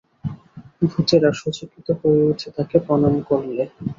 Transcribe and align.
ভৃতেরা 0.83 1.29
সচকিত 1.41 1.87
হয়ে 1.99 2.21
উঠে 2.29 2.47
তাকে 2.57 2.77
প্রণাম 2.85 3.15
করলে। 3.29 3.63